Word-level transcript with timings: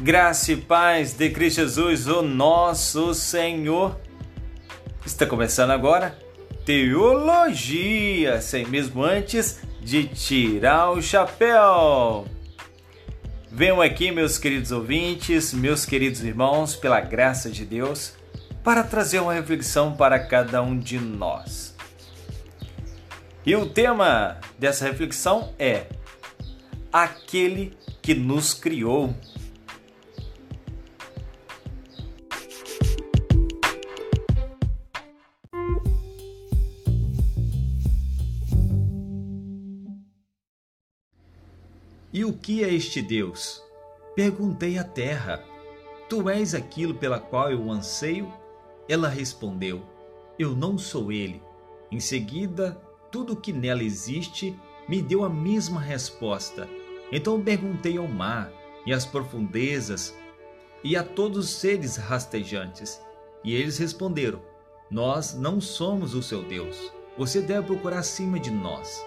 Graça 0.00 0.52
e 0.52 0.56
paz 0.56 1.12
de 1.12 1.28
Cristo 1.28 1.56
Jesus, 1.56 2.06
o 2.06 2.22
nosso 2.22 3.12
Senhor. 3.12 3.98
Está 5.04 5.26
começando 5.26 5.72
agora 5.72 6.16
Teologia, 6.64 8.40
sem 8.40 8.64
mesmo 8.64 9.02
antes 9.02 9.60
de 9.80 10.04
tirar 10.04 10.92
o 10.92 11.02
chapéu. 11.02 12.26
Venham 13.50 13.82
aqui, 13.82 14.12
meus 14.12 14.38
queridos 14.38 14.70
ouvintes, 14.70 15.52
meus 15.52 15.84
queridos 15.84 16.22
irmãos, 16.22 16.76
pela 16.76 17.00
graça 17.00 17.50
de 17.50 17.64
Deus, 17.64 18.12
para 18.62 18.84
trazer 18.84 19.18
uma 19.18 19.34
reflexão 19.34 19.96
para 19.96 20.20
cada 20.20 20.62
um 20.62 20.78
de 20.78 21.00
nós. 21.00 21.74
E 23.44 23.56
o 23.56 23.66
tema 23.66 24.36
dessa 24.56 24.84
reflexão 24.84 25.52
é 25.58 25.86
Aquele 26.92 27.76
que 28.00 28.14
nos 28.14 28.54
criou. 28.54 29.12
E 42.18 42.24
o 42.24 42.32
que 42.32 42.64
é 42.64 42.74
este 42.74 43.00
Deus? 43.00 43.62
Perguntei 44.16 44.76
à 44.76 44.82
terra. 44.82 45.40
Tu 46.08 46.28
és 46.28 46.52
aquilo 46.52 46.92
pela 46.92 47.20
qual 47.20 47.52
eu 47.52 47.70
anseio? 47.70 48.28
Ela 48.88 49.08
respondeu: 49.08 49.82
Eu 50.36 50.50
não 50.50 50.76
sou 50.76 51.12
ele. 51.12 51.40
Em 51.92 52.00
seguida, 52.00 52.76
tudo 53.12 53.34
o 53.34 53.36
que 53.36 53.52
nela 53.52 53.84
existe 53.84 54.58
me 54.88 55.00
deu 55.00 55.22
a 55.22 55.30
mesma 55.30 55.80
resposta. 55.80 56.68
Então 57.12 57.40
perguntei 57.40 57.96
ao 57.96 58.08
mar 58.08 58.50
e 58.84 58.92
às 58.92 59.06
profundezas 59.06 60.12
e 60.82 60.96
a 60.96 61.04
todos 61.04 61.38
os 61.38 61.50
seres 61.50 61.94
rastejantes. 61.94 63.00
E 63.44 63.54
eles 63.54 63.78
responderam: 63.78 64.42
Nós 64.90 65.34
não 65.34 65.60
somos 65.60 66.16
o 66.16 66.22
seu 66.24 66.42
Deus. 66.42 66.92
Você 67.16 67.40
deve 67.40 67.68
procurar 67.68 68.00
acima 68.00 68.40
de 68.40 68.50
nós. 68.50 69.00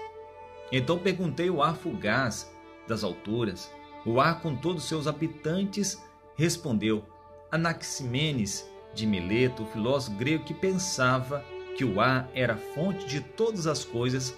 Então 0.72 0.98
perguntei 0.98 1.50
ao 1.50 1.62
ar 1.62 1.76
fugaz 1.76 2.50
das 2.92 3.04
alturas, 3.06 3.72
o 4.06 4.20
ar 4.20 4.42
com 4.42 4.54
todos 4.54 4.84
seus 4.84 5.08
habitantes, 5.08 6.04
respondeu 6.36 7.04
Anaximenes 7.50 8.70
de 8.94 9.08
Mileto, 9.08 9.64
o 9.64 9.68
filósofo 9.68 10.18
grego 10.18 10.44
que 10.44 10.54
pensava 10.54 11.44
que 11.78 11.86
o 11.86 12.02
ar 12.02 12.30
era 12.34 12.58
fonte 12.58 13.06
de 13.06 13.22
todas 13.22 13.66
as 13.66 13.86
coisas, 13.86 14.36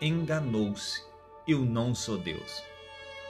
enganou-se. 0.00 1.02
Eu 1.46 1.60
não 1.60 1.94
sou 1.94 2.18
Deus. 2.18 2.62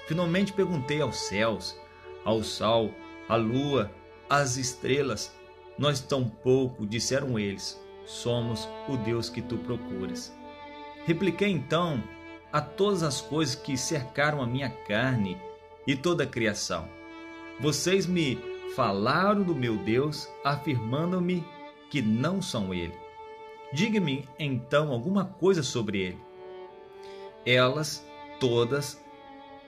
Finalmente 0.07 0.53
perguntei 0.53 1.03
aos 1.03 1.17
céus, 1.17 1.79
ao 2.25 2.43
sol, 2.43 2.91
à 3.29 3.37
lua, 3.37 3.91
às 4.29 4.57
estrelas. 4.57 5.35
Nós 5.79 6.01
tampouco, 6.01 6.87
disseram 6.87 7.39
eles, 7.39 7.79
somos 8.07 8.67
o 8.89 8.97
Deus 8.97 9.29
que 9.29 9.43
tu 9.43 9.59
procuras. 9.59 10.33
Repliquei 11.05 11.51
então 11.51 12.03
a 12.53 12.61
todas 12.61 13.03
as 13.03 13.21
coisas 13.21 13.55
que 13.55 13.77
cercaram 13.77 14.43
a 14.43 14.47
minha 14.47 14.69
carne 14.69 15.41
e 15.87 15.97
toda 15.97 16.25
a 16.25 16.27
criação. 16.27 16.87
Vocês 17.61 18.07
me 18.07 18.39
falaram 18.77 19.43
do 19.43 19.55
meu 19.55 19.77
Deus, 19.77 20.29
afirmando-me 20.45 21.45
que 21.91 22.03
não 22.03 22.43
são 22.43 22.75
ele. 22.75 22.95
Diga-me 23.73 24.29
então 24.39 24.93
alguma 24.93 25.25
coisa 25.25 25.63
sobre 25.63 26.01
ele. 26.01 26.19
Elas 27.45 28.07
todas 28.39 29.03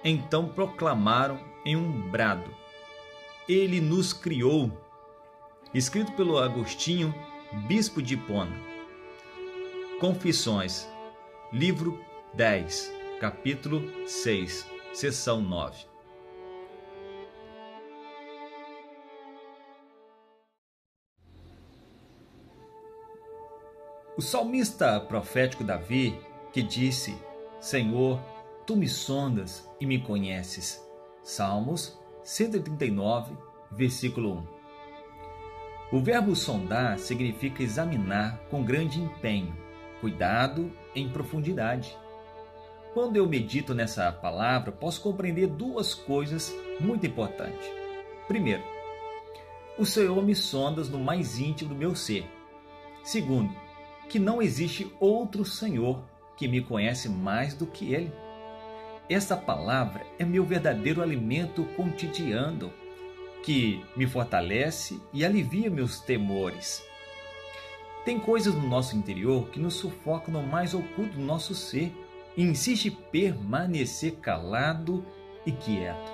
então 0.04 0.48
proclamaram 0.48 1.40
em 1.64 1.76
um 1.76 2.10
brado: 2.10 2.54
Ele 3.48 3.80
nos 3.80 4.12
criou. 4.12 4.70
Escrito 5.72 6.12
pelo 6.12 6.38
Agostinho, 6.38 7.12
bispo 7.66 8.00
de 8.00 8.14
Hipona. 8.14 8.56
Confissões, 9.98 10.86
livro 11.52 11.98
10, 12.36 12.92
capítulo 13.20 14.08
6, 14.08 14.68
seção 14.92 15.40
9. 15.40 15.86
O 24.16 24.20
salmista 24.20 24.98
profético 24.98 25.62
Davi, 25.62 26.18
que 26.52 26.60
disse: 26.60 27.16
Senhor, 27.60 28.20
tu 28.66 28.74
me 28.74 28.88
sondas 28.88 29.70
e 29.80 29.86
me 29.86 30.00
conheces. 30.00 30.84
Salmos 31.22 31.96
139, 32.24 33.32
versículo 33.70 34.38
1. 35.92 35.96
O 35.96 36.00
verbo 36.00 36.34
sondar 36.34 36.98
significa 36.98 37.62
examinar 37.62 38.40
com 38.50 38.64
grande 38.64 39.00
empenho, 39.00 39.56
cuidado 40.00 40.72
em 40.96 41.08
profundidade. 41.08 41.96
Quando 42.94 43.16
eu 43.16 43.28
medito 43.28 43.74
nessa 43.74 44.12
palavra, 44.12 44.70
posso 44.70 45.00
compreender 45.00 45.48
duas 45.48 45.92
coisas 45.92 46.54
muito 46.78 47.04
importantes. 47.04 47.68
Primeiro, 48.28 48.62
o 49.76 49.84
Senhor 49.84 50.22
me 50.22 50.32
sondas 50.32 50.88
no 50.88 51.00
mais 51.00 51.40
íntimo 51.40 51.70
do 51.70 51.74
meu 51.74 51.96
ser. 51.96 52.24
Segundo, 53.02 53.52
que 54.08 54.20
não 54.20 54.40
existe 54.40 54.94
outro 55.00 55.44
Senhor 55.44 56.04
que 56.36 56.46
me 56.46 56.60
conhece 56.60 57.08
mais 57.08 57.52
do 57.52 57.66
que 57.66 57.92
Ele. 57.92 58.12
Essa 59.08 59.36
palavra 59.36 60.06
é 60.16 60.24
meu 60.24 60.44
verdadeiro 60.44 61.02
alimento 61.02 61.64
cotidiano, 61.76 62.72
que 63.42 63.84
me 63.96 64.06
fortalece 64.06 65.00
e 65.12 65.24
alivia 65.24 65.68
meus 65.68 65.98
temores. 65.98 66.80
Tem 68.04 68.20
coisas 68.20 68.54
no 68.54 68.68
nosso 68.68 68.96
interior 68.96 69.48
que 69.48 69.58
nos 69.58 69.74
sufocam 69.74 70.32
no 70.32 70.46
mais 70.46 70.74
oculto 70.74 71.16
do 71.16 71.24
nosso 71.24 71.56
ser 71.56 71.92
insiste 72.36 72.90
permanecer 72.90 74.16
calado 74.16 75.04
e 75.46 75.52
quieto. 75.52 76.12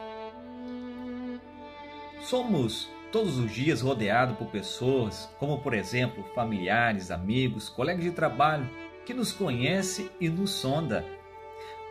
Somos 2.20 2.88
todos 3.10 3.38
os 3.38 3.50
dias 3.50 3.80
rodeados 3.80 4.36
por 4.36 4.48
pessoas, 4.48 5.28
como 5.38 5.60
por 5.60 5.74
exemplo 5.74 6.22
familiares, 6.34 7.10
amigos, 7.10 7.68
colegas 7.68 8.04
de 8.04 8.10
trabalho, 8.10 8.68
que 9.06 9.14
nos 9.14 9.32
conhece 9.32 10.10
e 10.20 10.28
nos 10.28 10.50
sonda. 10.50 11.04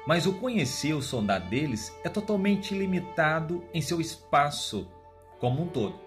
Mas 0.05 0.25
o 0.25 0.33
conhecer 0.33 0.93
ou 0.93 1.01
sondar 1.01 1.41
deles 1.41 1.93
é 2.03 2.09
totalmente 2.09 2.73
limitado 2.73 3.63
em 3.73 3.81
seu 3.81 3.99
espaço 3.99 4.87
como 5.39 5.63
um 5.63 5.67
todo. 5.67 5.99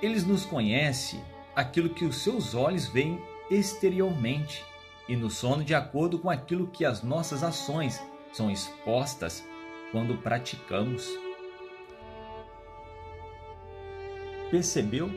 Eles 0.00 0.24
nos 0.24 0.46
conhecem 0.46 1.20
aquilo 1.56 1.90
que 1.90 2.04
os 2.04 2.22
seus 2.22 2.54
olhos 2.54 2.86
veem 2.86 3.20
exteriormente 3.50 4.64
e 5.08 5.16
no 5.16 5.30
sono 5.30 5.64
de 5.64 5.74
acordo 5.74 6.18
com 6.18 6.28
aquilo 6.28 6.66
que 6.66 6.84
as 6.84 7.02
nossas 7.02 7.42
ações 7.42 8.00
são 8.32 8.50
expostas 8.50 9.42
quando 9.90 10.18
praticamos. 10.18 11.08
Percebeu 14.50 15.08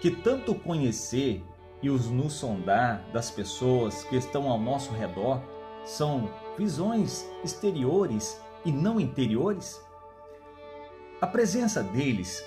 que 0.00 0.10
tanto 0.10 0.54
conhecer 0.54 1.44
e 1.82 1.90
os 1.90 2.10
nos 2.10 2.32
sondar 2.32 3.04
das 3.12 3.30
pessoas 3.30 4.02
que 4.04 4.16
estão 4.16 4.48
ao 4.48 4.58
nosso 4.58 4.92
redor 4.92 5.42
são 5.84 6.30
visões 6.56 7.28
exteriores 7.44 8.40
e 8.64 8.72
não 8.72 8.98
interiores? 8.98 9.80
A 11.20 11.26
presença 11.26 11.82
deles 11.82 12.44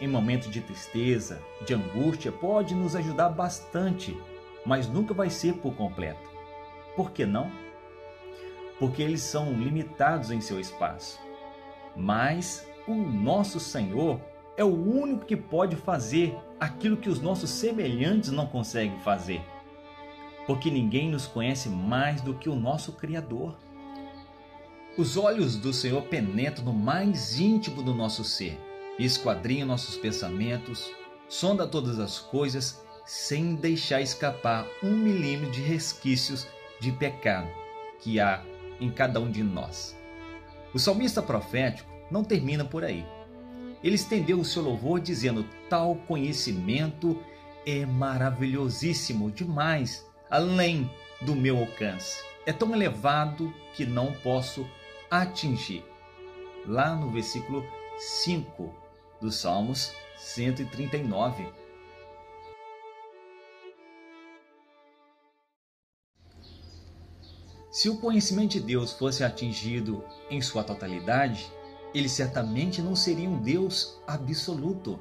em 0.00 0.06
momentos 0.06 0.50
de 0.50 0.60
tristeza, 0.60 1.42
de 1.66 1.74
angústia, 1.74 2.30
pode 2.30 2.74
nos 2.74 2.94
ajudar 2.94 3.30
bastante 3.30 4.16
mas 4.68 4.86
nunca 4.86 5.14
vai 5.14 5.30
ser 5.30 5.54
por 5.54 5.74
completo. 5.74 6.28
Por 6.94 7.10
que 7.10 7.24
não? 7.24 7.50
Porque 8.78 9.02
eles 9.02 9.22
são 9.22 9.54
limitados 9.54 10.30
em 10.30 10.42
seu 10.42 10.60
espaço. 10.60 11.18
Mas 11.96 12.68
o 12.86 12.94
nosso 12.94 13.58
Senhor 13.58 14.20
é 14.58 14.62
o 14.62 14.68
único 14.68 15.24
que 15.24 15.36
pode 15.36 15.74
fazer 15.74 16.36
aquilo 16.60 16.98
que 16.98 17.08
os 17.08 17.18
nossos 17.18 17.48
semelhantes 17.48 18.30
não 18.30 18.46
conseguem 18.46 19.00
fazer. 19.00 19.40
Porque 20.46 20.70
ninguém 20.70 21.10
nos 21.10 21.26
conhece 21.26 21.70
mais 21.70 22.20
do 22.20 22.34
que 22.34 22.50
o 22.50 22.54
nosso 22.54 22.92
Criador. 22.92 23.56
Os 24.98 25.16
olhos 25.16 25.56
do 25.56 25.72
Senhor 25.72 26.02
penetram 26.02 26.66
no 26.66 26.72
mais 26.74 27.40
íntimo 27.40 27.82
do 27.82 27.94
nosso 27.94 28.22
ser, 28.22 28.60
esquadrinham 28.98 29.66
nossos 29.66 29.96
pensamentos, 29.96 30.90
sonda 31.26 31.66
todas 31.66 31.98
as 31.98 32.18
coisas 32.18 32.86
sem 33.08 33.54
deixar 33.54 34.02
escapar 34.02 34.68
um 34.82 34.94
milímetro 34.94 35.50
de 35.50 35.62
resquícios 35.62 36.46
de 36.78 36.92
pecado 36.92 37.48
que 38.00 38.20
há 38.20 38.44
em 38.78 38.90
cada 38.90 39.18
um 39.18 39.30
de 39.30 39.42
nós. 39.42 39.96
O 40.74 40.78
salmista 40.78 41.22
profético 41.22 41.90
não 42.10 42.22
termina 42.22 42.66
por 42.66 42.84
aí. 42.84 43.06
Ele 43.82 43.94
estendeu 43.94 44.38
o 44.38 44.44
seu 44.44 44.62
louvor 44.62 45.00
dizendo: 45.00 45.42
Tal 45.70 45.94
conhecimento 46.06 47.18
é 47.64 47.86
maravilhosíssimo 47.86 49.30
demais, 49.30 50.06
além 50.28 50.90
do 51.22 51.34
meu 51.34 51.56
alcance. 51.56 52.22
É 52.44 52.52
tão 52.52 52.74
elevado 52.74 53.50
que 53.74 53.86
não 53.86 54.12
posso 54.12 54.68
atingir. 55.10 55.82
Lá 56.66 56.94
no 56.94 57.10
versículo 57.10 57.64
5 57.96 58.70
dos 59.18 59.36
Salmos 59.36 59.94
139. 60.18 61.67
Se 67.78 67.88
o 67.88 67.96
conhecimento 67.96 68.54
de 68.54 68.60
Deus 68.60 68.92
fosse 68.92 69.22
atingido 69.22 70.02
em 70.28 70.42
sua 70.42 70.64
totalidade, 70.64 71.48
ele 71.94 72.08
certamente 72.08 72.82
não 72.82 72.96
seria 72.96 73.30
um 73.30 73.40
Deus 73.40 74.00
absoluto. 74.04 74.98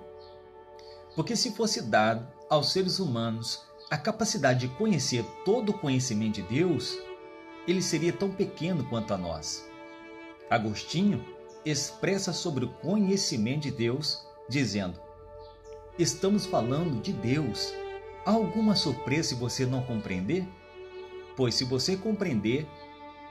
Porque 1.16 1.36
se 1.36 1.54
fosse 1.54 1.82
dado 1.82 2.28
aos 2.48 2.72
seres 2.72 3.00
humanos 3.00 3.64
a 3.90 3.98
capacidade 3.98 4.68
de 4.68 4.76
conhecer 4.76 5.26
todo 5.44 5.70
o 5.70 5.74
conhecimento 5.80 6.36
de 6.36 6.44
Deus, 6.44 6.96
ele 7.68 7.82
seria 7.82 8.14
tão 8.14 8.30
pequeno 8.30 8.88
quanto 8.88 9.12
a 9.12 9.18
nós. 9.18 9.68
Agostinho 10.48 11.26
expressa 11.66 12.32
sobre 12.32 12.66
o 12.66 12.74
conhecimento 12.74 13.64
de 13.64 13.72
Deus, 13.72 14.24
dizendo: 14.48 15.02
Estamos 15.98 16.46
falando 16.46 17.02
de 17.02 17.12
Deus. 17.12 17.74
Há 18.24 18.34
alguma 18.34 18.76
surpresa 18.76 19.30
se 19.30 19.34
você 19.34 19.66
não 19.66 19.82
compreender? 19.82 20.48
Pois 21.38 21.54
se 21.54 21.64
você 21.64 21.96
compreender, 21.96 22.68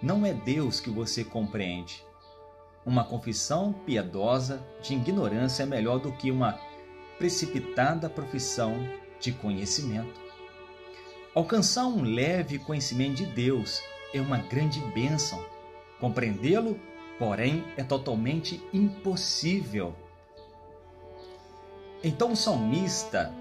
não 0.00 0.24
é 0.24 0.32
Deus 0.32 0.78
que 0.78 0.88
você 0.88 1.24
compreende. 1.24 2.06
Uma 2.84 3.04
confissão 3.04 3.72
piedosa 3.72 4.64
de 4.80 4.94
ignorância 4.94 5.64
é 5.64 5.66
melhor 5.66 5.98
do 5.98 6.12
que 6.12 6.30
uma 6.30 6.56
precipitada 7.18 8.08
profissão 8.08 8.74
de 9.18 9.32
conhecimento. 9.32 10.20
Alcançar 11.34 11.86
um 11.88 12.02
leve 12.02 12.60
conhecimento 12.60 13.16
de 13.16 13.26
Deus 13.26 13.82
é 14.14 14.20
uma 14.20 14.38
grande 14.38 14.80
bênção. 14.94 15.44
Compreendê-lo, 15.98 16.78
porém, 17.18 17.64
é 17.76 17.82
totalmente 17.82 18.62
impossível. 18.72 19.96
Então, 22.04 22.32
o 22.32 22.36
salmista, 22.36 23.34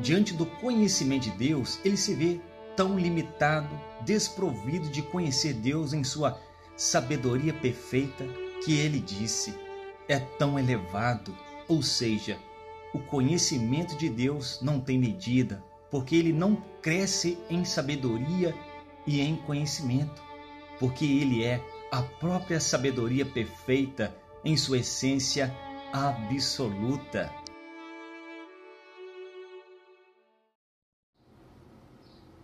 diante 0.00 0.34
do 0.34 0.44
conhecimento 0.44 1.24
de 1.24 1.30
Deus, 1.30 1.78
ele 1.84 1.96
se 1.96 2.14
vê 2.14 2.40
tão 2.76 2.98
limitado, 2.98 3.78
desprovido 4.02 4.88
de 4.88 5.02
conhecer 5.02 5.54
Deus 5.54 5.92
em 5.92 6.04
sua 6.04 6.40
sabedoria 6.76 7.52
perfeita, 7.52 8.24
que 8.64 8.78
ele 8.78 9.00
disse: 9.00 9.54
é 10.08 10.18
tão 10.18 10.58
elevado, 10.58 11.36
ou 11.68 11.82
seja, 11.82 12.38
o 12.92 12.98
conhecimento 12.98 13.96
de 13.96 14.08
Deus 14.08 14.60
não 14.60 14.80
tem 14.80 14.98
medida, 14.98 15.62
porque 15.90 16.16
ele 16.16 16.32
não 16.32 16.56
cresce 16.80 17.38
em 17.48 17.64
sabedoria 17.64 18.54
e 19.06 19.20
em 19.20 19.36
conhecimento, 19.36 20.22
porque 20.78 21.04
ele 21.04 21.44
é 21.44 21.62
a 21.90 22.02
própria 22.02 22.60
sabedoria 22.60 23.24
perfeita 23.24 24.14
em 24.44 24.56
sua 24.56 24.78
essência 24.78 25.54
absoluta. 25.92 27.30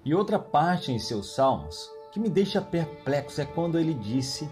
E 0.08 0.14
outra 0.14 0.38
parte 0.38 0.90
em 0.90 0.98
seus 0.98 1.34
salmos 1.34 1.92
que 2.10 2.18
me 2.18 2.30
deixa 2.30 2.62
perplexo 2.62 3.42
é 3.42 3.44
quando 3.44 3.78
ele 3.78 3.92
disse 3.92 4.48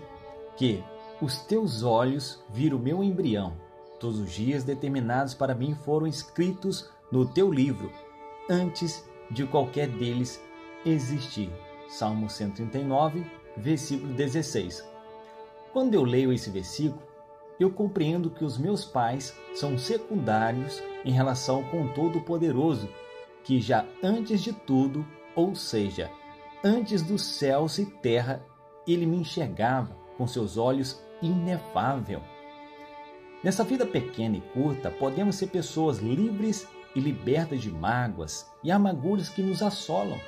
que 0.55 0.85
os 1.19 1.39
teus 1.39 1.83
olhos 1.83 2.45
viram 2.51 2.77
o 2.77 2.81
meu 2.81 3.03
embrião. 3.03 3.55
Todos 3.99 4.19
os 4.19 4.31
dias 4.31 4.65
determinados 4.65 5.33
para 5.33 5.55
mim 5.55 5.75
foram 5.75 6.07
escritos 6.07 6.91
no 7.11 7.25
teu 7.25 7.51
livro, 7.51 7.91
antes 8.51 9.03
de 9.31 9.47
qualquer 9.47 9.89
deles 9.89 10.39
existir. 10.85 11.51
Salmo 11.89 12.29
139, 12.29 13.25
versículo 13.57 14.13
16. 14.13 14.87
Quando 15.73 15.95
eu 15.95 16.03
leio 16.03 16.35
esse 16.35 16.51
versículo, 16.51 17.03
eu 17.59 17.71
compreendo 17.71 18.29
que 18.29 18.45
os 18.45 18.59
meus 18.59 18.85
pais 18.85 19.35
são 19.55 19.79
secundários 19.79 20.83
em 21.03 21.13
relação 21.13 21.65
com 21.65 21.87
o 21.87 21.95
Todo-Poderoso, 21.95 22.91
que 23.43 23.59
já 23.59 23.87
antes 24.03 24.43
de 24.43 24.53
tudo, 24.53 25.16
ou 25.37 25.55
seja, 25.55 26.11
antes 26.65 27.03
dos 27.03 27.23
céus 27.23 27.79
e 27.79 27.85
terra, 27.85 28.43
ele 28.89 29.05
me 29.05 29.19
enxergava 29.19 29.95
com 30.17 30.27
seus 30.27 30.57
olhos 30.57 31.01
inefável. 31.21 32.23
Nessa 33.45 33.63
vida 33.63 33.87
pequena 33.87 34.39
e 34.39 34.41
curta, 34.41 34.91
podemos 34.91 35.37
ser 35.37 35.49
pessoas 35.49 35.99
livres 35.99 36.67
e 36.95 37.01
libertas 37.01 37.61
de 37.61 37.71
mágoas 37.71 38.51
e 38.65 38.73
amarguras 38.73 39.29
que 39.29 39.43
nos 39.43 39.63
assolam. 39.63 40.19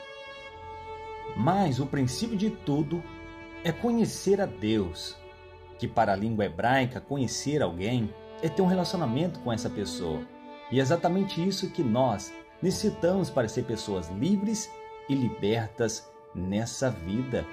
Mas 1.36 1.80
o 1.80 1.86
princípio 1.86 2.36
de 2.36 2.50
tudo 2.50 3.02
é 3.64 3.72
conhecer 3.72 4.40
a 4.40 4.46
Deus, 4.46 5.16
que 5.78 5.88
para 5.88 6.12
a 6.12 6.16
língua 6.16 6.44
hebraica 6.44 7.00
conhecer 7.00 7.62
alguém 7.62 8.12
é 8.42 8.48
ter 8.48 8.62
um 8.62 8.66
relacionamento 8.66 9.40
com 9.40 9.52
essa 9.52 9.70
pessoa. 9.70 10.20
E 10.70 10.78
é 10.78 10.82
exatamente 10.82 11.46
isso 11.46 11.70
que 11.70 11.82
nós 11.82 12.32
necessitamos 12.60 13.30
para 13.30 13.48
ser 13.48 13.64
pessoas 13.64 14.10
livres 14.10 14.70
e 15.08 15.14
libertas 15.14 16.10
nessa 16.34 16.90
vida. 16.90 17.46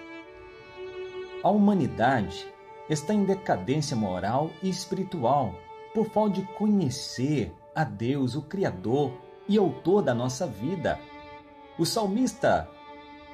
A 1.43 1.49
humanidade 1.49 2.47
está 2.89 3.13
em 3.13 3.23
decadência 3.23 3.95
moral 3.95 4.49
e 4.61 4.69
espiritual 4.69 5.53
por 5.93 6.05
falta 6.07 6.41
de 6.41 6.47
conhecer 6.53 7.53
a 7.73 7.83
Deus, 7.83 8.35
o 8.35 8.41
Criador 8.41 9.13
e 9.47 9.57
Autor 9.57 10.01
da 10.01 10.13
nossa 10.13 10.45
vida. 10.45 10.99
O 11.77 11.85
salmista 11.85 12.69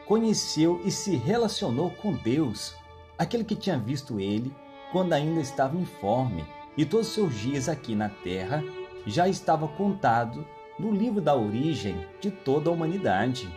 conheceu 0.06 0.82
e 0.84 0.92
se 0.92 1.16
relacionou 1.16 1.90
com 1.92 2.14
Deus, 2.14 2.76
aquele 3.18 3.44
que 3.44 3.56
tinha 3.56 3.78
visto 3.78 4.20
ele 4.20 4.54
quando 4.92 5.14
ainda 5.14 5.40
estava 5.40 5.78
informe, 5.78 6.46
e 6.76 6.86
todos 6.86 7.08
os 7.08 7.14
seus 7.14 7.34
dias 7.36 7.70
aqui 7.70 7.96
na 7.96 8.10
terra 8.10 8.64
já 9.06 9.28
estava 9.28 9.68
contado 9.68 10.46
no 10.78 10.92
livro 10.92 11.22
da 11.22 11.36
origem 11.36 12.06
de 12.20 12.30
toda 12.30 12.70
a 12.70 12.74
humanidade. 12.74 13.50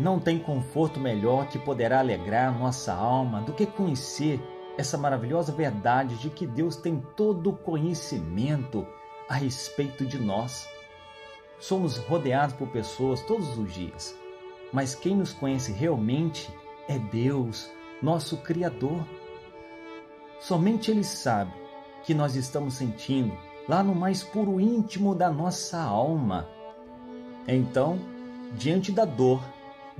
Não 0.00 0.18
tem 0.18 0.38
conforto 0.38 0.98
melhor 0.98 1.46
que 1.48 1.58
poderá 1.58 1.98
alegrar 1.98 2.58
nossa 2.58 2.94
alma 2.94 3.42
do 3.42 3.52
que 3.52 3.66
conhecer 3.66 4.40
essa 4.78 4.96
maravilhosa 4.96 5.52
verdade 5.52 6.16
de 6.16 6.30
que 6.30 6.46
Deus 6.46 6.74
tem 6.74 7.04
todo 7.14 7.50
o 7.50 7.56
conhecimento 7.56 8.86
a 9.28 9.34
respeito 9.34 10.06
de 10.06 10.18
nós. 10.18 10.66
Somos 11.58 11.98
rodeados 11.98 12.56
por 12.56 12.68
pessoas 12.68 13.20
todos 13.20 13.58
os 13.58 13.74
dias, 13.74 14.16
mas 14.72 14.94
quem 14.94 15.14
nos 15.14 15.34
conhece 15.34 15.70
realmente 15.70 16.50
é 16.88 16.98
Deus, 16.98 17.70
nosso 18.00 18.38
Criador. 18.38 19.06
Somente 20.40 20.90
Ele 20.90 21.04
sabe 21.04 21.52
que 22.04 22.14
nós 22.14 22.36
estamos 22.36 22.72
sentindo 22.72 23.36
lá 23.68 23.82
no 23.82 23.94
mais 23.94 24.22
puro 24.22 24.58
íntimo 24.58 25.14
da 25.14 25.28
nossa 25.28 25.78
alma. 25.78 26.48
Então, 27.46 27.98
diante 28.54 28.90
da 28.90 29.04
dor, 29.04 29.42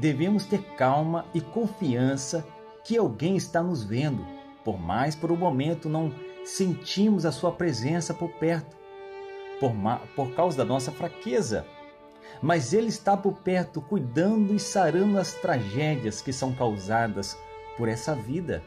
devemos 0.01 0.47
ter 0.47 0.63
calma 0.77 1.27
e 1.35 1.41
confiança 1.41 2.47
que 2.83 2.97
alguém 2.97 3.37
está 3.37 3.63
nos 3.63 3.85
vendo, 3.85 4.27
por 4.65 4.81
mais 4.81 5.15
por 5.15 5.31
um 5.31 5.37
momento 5.37 5.89
não 5.89 6.13
sentimos 6.45 7.27
a 7.27 7.31
sua 7.31 7.53
presença 7.53 8.15
por 8.15 8.31
perto, 8.31 8.77
por, 9.61 9.73
por 10.17 10.35
causa 10.35 10.57
da 10.57 10.65
nossa 10.65 10.91
fraqueza. 10.91 11.67
Mas 12.41 12.73
Ele 12.73 12.89
está 12.89 13.17
por 13.17 13.35
perto, 13.35 13.83
cuidando 13.83 14.55
e 14.55 14.59
sarando 14.59 15.19
as 15.19 15.35
tragédias 15.35 16.23
que 16.23 16.33
são 16.33 16.53
causadas 16.55 17.37
por 17.77 17.87
essa 17.87 18.15
vida. 18.15 18.63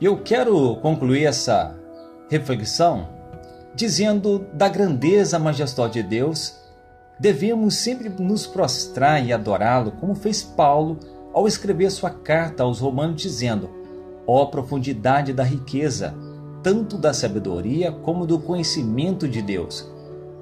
Eu 0.00 0.16
quero 0.16 0.76
concluir 0.76 1.24
essa 1.24 1.76
reflexão 2.30 3.06
dizendo 3.74 4.46
da 4.54 4.66
grandeza 4.66 5.38
majestosa 5.38 5.90
de 5.90 6.02
Deus, 6.02 6.56
devemos 7.18 7.74
sempre 7.74 8.08
nos 8.08 8.46
prostrar 8.46 9.22
e 9.22 9.30
adorá-lo, 9.30 9.92
como 9.92 10.14
fez 10.14 10.42
Paulo 10.42 10.98
ao 11.34 11.46
escrever 11.46 11.90
sua 11.90 12.08
carta 12.08 12.62
aos 12.62 12.80
Romanos, 12.80 13.20
dizendo: 13.20 13.68
Ó 14.26 14.42
oh, 14.42 14.46
profundidade 14.46 15.34
da 15.34 15.44
riqueza, 15.44 16.14
tanto 16.62 16.96
da 16.96 17.12
sabedoria 17.12 17.92
como 17.92 18.26
do 18.26 18.38
conhecimento 18.38 19.28
de 19.28 19.42
Deus! 19.42 19.86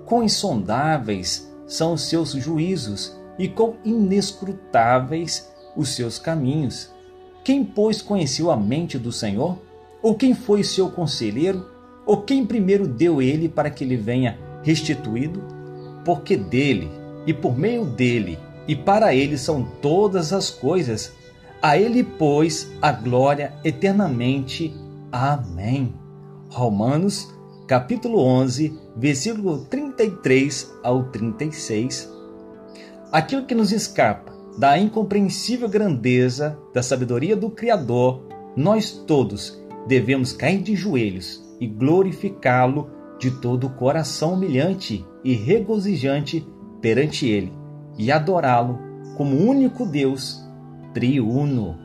Quão 0.06 0.22
insondáveis 0.22 1.52
são 1.66 1.94
os 1.94 2.02
seus 2.02 2.30
juízos 2.30 3.18
e 3.36 3.48
quão 3.48 3.74
inescrutáveis 3.84 5.52
os 5.76 5.96
seus 5.96 6.16
caminhos! 6.16 6.96
Quem, 7.48 7.64
pois, 7.64 8.02
conheceu 8.02 8.50
a 8.50 8.56
mente 8.58 8.98
do 8.98 9.10
Senhor? 9.10 9.56
Ou 10.02 10.14
quem 10.14 10.34
foi 10.34 10.62
seu 10.62 10.90
conselheiro? 10.90 11.64
Ou 12.04 12.18
quem 12.18 12.44
primeiro 12.44 12.86
deu 12.86 13.22
ele 13.22 13.48
para 13.48 13.70
que 13.70 13.82
ele 13.82 13.96
venha 13.96 14.38
restituído? 14.62 15.42
Porque 16.04 16.36
dele, 16.36 16.90
e 17.26 17.32
por 17.32 17.56
meio 17.56 17.86
dele, 17.86 18.38
e 18.68 18.76
para 18.76 19.14
ele 19.14 19.38
são 19.38 19.64
todas 19.80 20.30
as 20.30 20.50
coisas. 20.50 21.10
A 21.62 21.78
ele, 21.78 22.04
pois, 22.04 22.70
a 22.82 22.92
glória 22.92 23.54
eternamente. 23.64 24.76
Amém. 25.10 25.94
Romanos, 26.50 27.34
capítulo 27.66 28.20
11, 28.20 28.78
versículo 28.94 29.64
33 29.70 30.70
ao 30.82 31.04
36. 31.04 32.12
Aquilo 33.10 33.46
que 33.46 33.54
nos 33.54 33.72
escapa 33.72 34.37
da 34.58 34.76
incompreensível 34.76 35.68
grandeza 35.68 36.58
da 36.74 36.82
sabedoria 36.82 37.36
do 37.36 37.48
Criador, 37.48 38.26
nós 38.56 38.90
todos 38.90 39.56
devemos 39.86 40.32
cair 40.32 40.60
de 40.60 40.74
joelhos 40.74 41.40
e 41.60 41.66
glorificá-lo 41.68 42.90
de 43.20 43.30
todo 43.30 43.68
o 43.68 43.70
coração 43.70 44.34
humilhante 44.34 45.06
e 45.22 45.32
regozijante 45.32 46.44
perante 46.80 47.24
Ele 47.28 47.52
e 47.96 48.10
adorá-lo 48.10 48.80
como 49.16 49.36
único 49.36 49.86
Deus 49.86 50.44
triuno. 50.92 51.78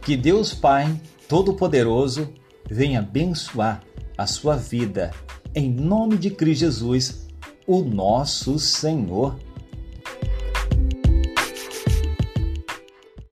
Que 0.00 0.16
Deus 0.16 0.54
Pai 0.54 0.98
Todo-Poderoso 1.28 2.32
venha 2.70 3.00
abençoar 3.00 3.82
a 4.16 4.26
sua 4.26 4.56
vida, 4.56 5.10
em 5.54 5.70
nome 5.70 6.16
de 6.16 6.30
Cristo 6.30 6.60
Jesus, 6.60 7.28
o 7.66 7.82
nosso 7.82 8.58
Senhor. 8.58 9.36